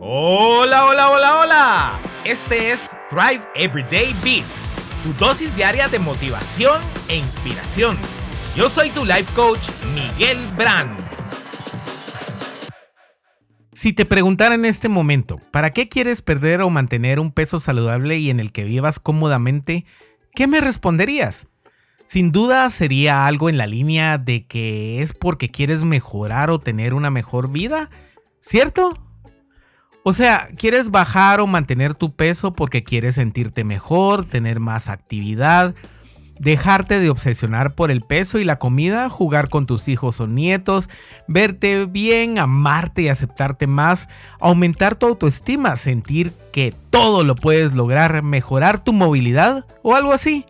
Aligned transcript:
Hola, 0.00 0.86
hola, 0.86 1.10
hola, 1.10 1.40
hola. 1.40 2.00
Este 2.24 2.70
es 2.70 2.96
Thrive 3.10 3.40
Everyday 3.56 4.14
Beats, 4.22 4.62
tu 5.02 5.12
dosis 5.14 5.52
diaria 5.56 5.88
de 5.88 5.98
motivación 5.98 6.80
e 7.08 7.16
inspiración. 7.16 7.98
Yo 8.54 8.70
soy 8.70 8.90
tu 8.90 9.04
life 9.04 9.32
coach, 9.34 9.70
Miguel 9.94 10.38
Brand. 10.56 10.96
Si 13.72 13.92
te 13.92 14.06
preguntara 14.06 14.54
en 14.54 14.66
este 14.66 14.88
momento, 14.88 15.40
¿para 15.50 15.72
qué 15.72 15.88
quieres 15.88 16.22
perder 16.22 16.60
o 16.60 16.70
mantener 16.70 17.18
un 17.18 17.32
peso 17.32 17.58
saludable 17.58 18.18
y 18.18 18.30
en 18.30 18.38
el 18.38 18.52
que 18.52 18.62
vivas 18.62 19.00
cómodamente? 19.00 19.84
¿Qué 20.32 20.46
me 20.46 20.60
responderías? 20.60 21.48
Sin 22.06 22.30
duda 22.30 22.70
sería 22.70 23.26
algo 23.26 23.48
en 23.48 23.58
la 23.58 23.66
línea 23.66 24.16
de 24.16 24.46
que 24.46 25.02
es 25.02 25.12
porque 25.12 25.50
quieres 25.50 25.82
mejorar 25.82 26.50
o 26.50 26.60
tener 26.60 26.94
una 26.94 27.10
mejor 27.10 27.50
vida, 27.50 27.90
¿cierto? 28.40 28.96
O 30.08 30.14
sea, 30.14 30.48
quieres 30.56 30.90
bajar 30.90 31.38
o 31.38 31.46
mantener 31.46 31.94
tu 31.94 32.14
peso 32.14 32.54
porque 32.54 32.82
quieres 32.82 33.16
sentirte 33.16 33.62
mejor, 33.62 34.24
tener 34.24 34.58
más 34.58 34.88
actividad, 34.88 35.74
dejarte 36.38 36.98
de 36.98 37.10
obsesionar 37.10 37.74
por 37.74 37.90
el 37.90 38.00
peso 38.00 38.38
y 38.38 38.44
la 38.44 38.58
comida, 38.58 39.10
jugar 39.10 39.50
con 39.50 39.66
tus 39.66 39.86
hijos 39.86 40.18
o 40.20 40.26
nietos, 40.26 40.88
verte 41.26 41.84
bien, 41.84 42.38
amarte 42.38 43.02
y 43.02 43.08
aceptarte 43.10 43.66
más, 43.66 44.08
aumentar 44.40 44.96
tu 44.96 45.04
autoestima, 45.04 45.76
sentir 45.76 46.32
que 46.54 46.72
todo 46.88 47.22
lo 47.22 47.34
puedes 47.36 47.74
lograr, 47.74 48.22
mejorar 48.22 48.82
tu 48.82 48.94
movilidad 48.94 49.66
o 49.82 49.94
algo 49.94 50.14
así. 50.14 50.46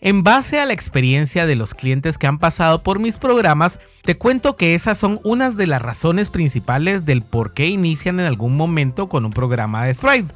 En 0.00 0.22
base 0.22 0.60
a 0.60 0.66
la 0.66 0.72
experiencia 0.72 1.46
de 1.46 1.56
los 1.56 1.74
clientes 1.74 2.18
que 2.18 2.26
han 2.26 2.38
pasado 2.38 2.82
por 2.82 2.98
mis 2.98 3.16
programas, 3.16 3.80
te 4.02 4.18
cuento 4.18 4.56
que 4.56 4.74
esas 4.74 4.98
son 4.98 5.20
unas 5.24 5.56
de 5.56 5.66
las 5.66 5.80
razones 5.80 6.28
principales 6.28 7.06
del 7.06 7.22
por 7.22 7.54
qué 7.54 7.68
inician 7.68 8.20
en 8.20 8.26
algún 8.26 8.56
momento 8.56 9.08
con 9.08 9.24
un 9.24 9.32
programa 9.32 9.84
de 9.84 9.94
Thrive. 9.94 10.28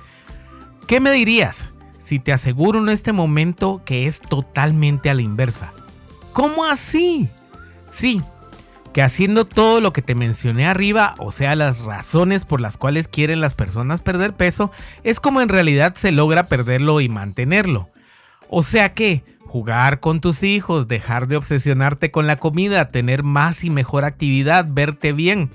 ¿Qué 0.86 1.00
me 1.00 1.12
dirías 1.12 1.68
si 1.98 2.18
te 2.18 2.32
aseguro 2.32 2.78
en 2.78 2.88
este 2.88 3.12
momento 3.12 3.82
que 3.84 4.06
es 4.06 4.20
totalmente 4.20 5.10
a 5.10 5.14
la 5.14 5.22
inversa? 5.22 5.74
¿Cómo 6.32 6.64
así? 6.64 7.28
Sí, 7.92 8.22
que 8.92 9.02
haciendo 9.02 9.44
todo 9.44 9.80
lo 9.80 9.92
que 9.92 10.02
te 10.02 10.14
mencioné 10.14 10.66
arriba, 10.66 11.14
o 11.18 11.30
sea, 11.30 11.54
las 11.56 11.80
razones 11.80 12.44
por 12.44 12.60
las 12.60 12.78
cuales 12.78 13.08
quieren 13.08 13.40
las 13.40 13.54
personas 13.54 14.00
perder 14.00 14.32
peso, 14.32 14.70
es 15.04 15.20
como 15.20 15.40
en 15.40 15.48
realidad 15.48 15.94
se 15.94 16.10
logra 16.10 16.44
perderlo 16.46 17.00
y 17.00 17.08
mantenerlo. 17.08 17.90
O 18.48 18.62
sea 18.62 18.94
que, 18.94 19.22
Jugar 19.48 20.00
con 20.00 20.20
tus 20.20 20.42
hijos, 20.42 20.88
dejar 20.88 21.26
de 21.26 21.36
obsesionarte 21.36 22.10
con 22.10 22.26
la 22.26 22.36
comida, 22.36 22.90
tener 22.90 23.22
más 23.22 23.64
y 23.64 23.70
mejor 23.70 24.04
actividad, 24.04 24.66
verte 24.68 25.14
bien, 25.14 25.50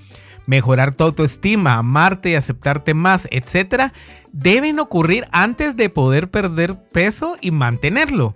mejorar 0.48 0.96
tu 0.96 1.04
autoestima, 1.04 1.74
amarte 1.76 2.32
y 2.32 2.36
aceptarte 2.36 2.96
más, 2.96 3.28
etc., 3.30 3.94
deben 4.32 4.80
ocurrir 4.80 5.28
antes 5.32 5.78
de 5.78 5.90
poder 5.90 6.32
perder 6.32 6.74
peso 6.92 7.38
y 7.40 7.52
mantenerlo. 7.52 8.34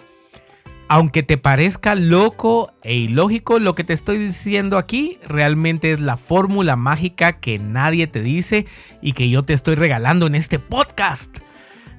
Aunque 0.90 1.24
te 1.24 1.40
parezca 1.40 1.96
loco 1.96 2.72
e 2.84 2.96
ilógico 2.96 3.58
lo 3.58 3.74
que 3.74 3.84
te 3.84 3.94
estoy 3.94 4.20
diciendo 4.20 4.78
aquí, 4.78 5.18
realmente 5.28 5.92
es 5.92 6.00
la 6.00 6.18
fórmula 6.18 6.76
mágica 6.76 7.40
que 7.40 7.58
nadie 7.58 8.06
te 8.06 8.22
dice 8.22 8.68
y 9.02 9.14
que 9.14 9.28
yo 9.28 9.42
te 9.42 9.54
estoy 9.54 9.74
regalando 9.74 10.28
en 10.28 10.36
este 10.36 10.60
podcast. 10.60 11.40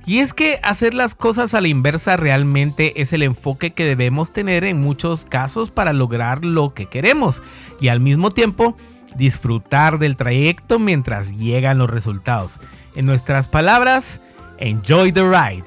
Y 0.09 0.21
es 0.21 0.33
que 0.33 0.59
hacer 0.63 0.95
las 0.95 1.15
cosas 1.15 1.53
a 1.53 1.61
la 1.61 1.69
inversa 1.69 2.17
realmente 2.17 3.03
es 3.03 3.13
el 3.13 3.23
enfoque 3.23 3.73
que 3.73 3.85
debemos 3.85 4.33
tener 4.33 4.65
en 4.65 4.81
muchos 4.81 5.27
casos 5.27 5.71
para 5.71 5.93
lograr 5.93 6.47
lo 6.47 6.73
que 6.73 6.87
queremos 6.87 7.43
y 7.79 7.89
al 7.89 8.01
mismo 8.01 8.31
tiempo 8.31 8.75
disfrutar 9.17 9.99
del 9.99 10.17
trayecto 10.17 10.79
mientras 10.79 11.37
llegan 11.37 11.77
los 11.77 11.91
resultados. 11.91 12.59
En 12.97 13.05
nuestras 13.05 13.49
palabras, 13.49 14.23
enjoy 14.57 15.13
the 15.13 15.25
ride. 15.25 15.65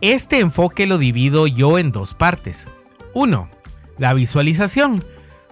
Este 0.00 0.38
enfoque 0.38 0.86
lo 0.86 0.96
divido 0.96 1.48
yo 1.48 1.80
en 1.80 1.90
dos 1.90 2.14
partes. 2.14 2.68
Uno, 3.12 3.48
la 3.98 4.14
visualización. 4.14 5.02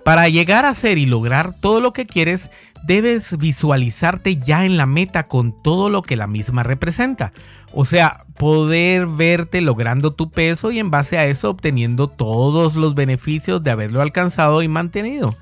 Para 0.05 0.28
llegar 0.28 0.65
a 0.65 0.75
ser 0.75 0.99
y 0.99 1.06
lograr 1.06 1.53
todo 1.53 1.81
lo 1.81 1.93
que 1.93 2.06
quieres, 2.06 2.50
debes 2.83 3.37
visualizarte 3.37 4.37
ya 4.37 4.65
en 4.65 4.77
la 4.77 4.87
meta 4.87 5.27
con 5.27 5.62
todo 5.62 5.91
lo 5.91 6.03
que 6.03 6.16
la 6.16 6.27
misma 6.27 6.62
representa. 6.62 7.33
O 7.72 7.84
sea, 7.84 8.25
poder 8.37 9.06
verte 9.06 9.60
logrando 9.60 10.12
tu 10.12 10.31
peso 10.31 10.72
y 10.72 10.78
en 10.78 10.91
base 10.91 11.19
a 11.19 11.27
eso 11.27 11.50
obteniendo 11.50 12.09
todos 12.09 12.75
los 12.75 12.94
beneficios 12.94 13.62
de 13.62 13.71
haberlo 13.71 14.00
alcanzado 14.00 14.62
y 14.62 14.69
mantenido. 14.69 15.37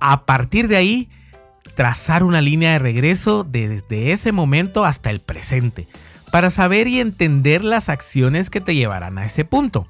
A 0.00 0.24
partir 0.24 0.68
de 0.68 0.76
ahí, 0.76 1.10
trazar 1.74 2.22
una 2.22 2.40
línea 2.40 2.72
de 2.72 2.78
regreso 2.78 3.44
desde 3.44 4.12
ese 4.12 4.32
momento 4.32 4.84
hasta 4.84 5.10
el 5.10 5.20
presente, 5.20 5.88
para 6.30 6.50
saber 6.50 6.88
y 6.88 7.00
entender 7.00 7.64
las 7.64 7.88
acciones 7.88 8.48
que 8.48 8.60
te 8.60 8.74
llevarán 8.74 9.18
a 9.18 9.24
ese 9.24 9.44
punto. 9.44 9.86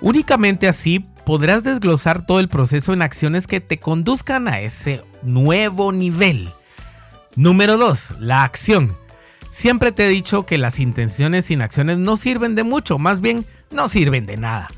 Únicamente 0.00 0.68
así 0.68 1.06
podrás 1.24 1.64
desglosar 1.64 2.26
todo 2.26 2.40
el 2.40 2.48
proceso 2.48 2.92
en 2.92 3.02
acciones 3.02 3.46
que 3.46 3.60
te 3.60 3.78
conduzcan 3.78 4.48
a 4.48 4.60
ese 4.60 5.02
nuevo 5.22 5.92
nivel. 5.92 6.50
Número 7.36 7.76
2. 7.76 8.16
La 8.20 8.44
acción. 8.44 8.96
Siempre 9.50 9.92
te 9.92 10.06
he 10.06 10.08
dicho 10.08 10.44
que 10.44 10.58
las 10.58 10.78
intenciones 10.80 11.46
sin 11.46 11.62
acciones 11.62 11.98
no 11.98 12.16
sirven 12.16 12.54
de 12.54 12.64
mucho, 12.64 12.98
más 12.98 13.20
bien 13.20 13.46
no 13.70 13.88
sirven 13.88 14.26
de 14.26 14.36
nada. 14.36 14.68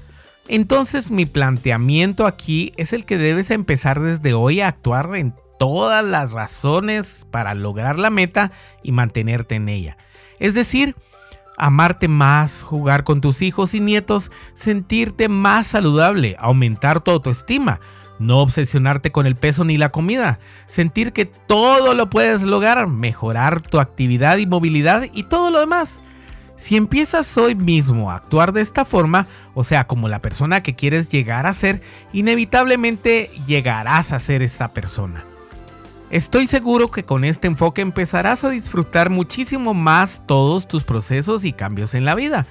Entonces 0.49 1.11
mi 1.11 1.27
planteamiento 1.27 2.27
aquí 2.27 2.73
es 2.77 2.93
el 2.93 3.05
que 3.05 3.19
debes 3.19 3.51
empezar 3.51 4.01
desde 4.01 4.34
hoy 4.34 4.61
a 4.61 4.69
actuar 4.69 5.17
en 5.17 5.34
todas 5.59 6.05
las 6.05 6.33
razones 6.33 7.27
para 7.31 7.55
lograr 7.55 7.99
la 7.99 8.11
meta 8.11 8.53
y 8.83 8.93
mantenerte 8.93 9.57
en 9.57 9.69
ella. 9.69 9.97
Es 10.39 10.55
decir, 10.55 10.95
amarte 11.56 12.09
más, 12.09 12.62
jugar 12.62 13.05
con 13.05 13.21
tus 13.21 13.43
hijos 13.43 13.75
y 13.75 13.81
nietos, 13.81 14.31
sentirte 14.55 15.28
más 15.28 15.67
saludable, 15.67 16.37
aumentar 16.39 17.00
tu 17.00 17.11
autoestima, 17.11 17.81
no 18.19 18.39
obsesionarte 18.39 19.12
con 19.12 19.27
el 19.27 19.37
peso 19.37 19.65
ni 19.65 19.77
la 19.77 19.91
comida, 19.91 20.39
sentir 20.66 21.12
que 21.12 21.27
todo 21.27 21.95
lo 21.95 22.09
puedes 22.11 22.43
lograr, 22.43 22.87
mejorar 22.87 23.61
tu 23.61 23.81
actividad 23.81 24.39
y 24.39 24.47
movilidad 24.47 25.06
y 25.12 25.25
todo 25.25 25.50
lo 25.50 25.61
demás. 25.61 26.00
Si 26.56 26.77
empiezas 26.77 27.37
hoy 27.37 27.55
mismo 27.55 28.11
a 28.11 28.16
actuar 28.16 28.53
de 28.53 28.62
esta 28.62 28.87
forma, 28.87 29.27
o 29.55 29.62
sea, 29.62 29.87
como 29.87 30.09
la 30.09 30.22
persona 30.22 30.62
que 30.62 30.75
quieres 30.75 31.11
llegar 31.11 31.47
a 31.47 31.53
ser, 31.53 31.83
inevitablemente 32.15 33.31
llegarás 33.47 34.12
a 34.12 34.19
ser 34.19 34.43
esa 34.43 34.71
persona. 34.71 35.22
Estoy 36.11 36.47
seguro 36.47 36.91
que 36.91 37.03
con 37.03 37.25
este 37.25 37.49
enfoque 37.49 37.83
empezarás 37.83 38.44
a 38.44 38.50
disfrutar 38.50 39.11
muchísimo 39.11 39.75
más 39.75 40.22
todos 40.27 40.69
tus 40.69 40.84
procesos 40.84 41.44
y 41.44 41.53
cambios 41.53 41.94
en 41.94 42.05
la 42.05 42.15
vida 42.15 42.47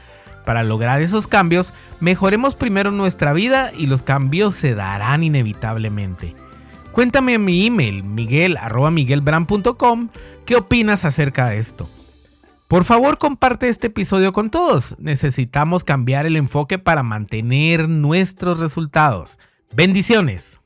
para 0.45 0.63
lograr 0.63 1.01
esos 1.01 1.27
cambios, 1.27 1.73
mejoremos 1.99 2.55
primero 2.55 2.91
nuestra 2.91 3.33
vida 3.33 3.71
y 3.75 3.87
los 3.87 4.03
cambios 4.03 4.55
se 4.55 4.75
darán 4.75 5.23
inevitablemente. 5.23 6.35
Cuéntame 6.91 7.33
en 7.33 7.43
mi 7.43 7.65
email 7.65 8.03
miguel.miguelbran.com 8.03 10.09
qué 10.45 10.55
opinas 10.55 11.03
acerca 11.03 11.49
de 11.49 11.57
esto. 11.57 11.89
Por 12.69 12.85
favor 12.85 13.17
comparte 13.17 13.67
este 13.67 13.87
episodio 13.87 14.31
con 14.31 14.49
todos. 14.49 14.95
Necesitamos 14.99 15.83
cambiar 15.83 16.25
el 16.25 16.37
enfoque 16.37 16.79
para 16.79 17.03
mantener 17.03 17.89
nuestros 17.89 18.59
resultados. 18.59 19.37
Bendiciones. 19.73 20.59